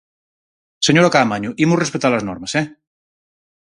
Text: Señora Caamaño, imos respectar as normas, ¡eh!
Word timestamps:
Señora 0.87 1.13
Caamaño, 1.13 1.49
imos 1.63 1.81
respectar 1.83 2.13
as 2.15 2.25
normas, 2.29 2.51
¡eh! 2.61 2.65